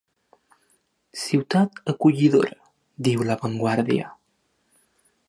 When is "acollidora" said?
1.93-2.59